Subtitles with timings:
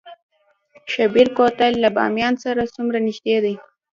[0.91, 3.55] شیبر کوتل له بامیان سره څومره نږدې دی؟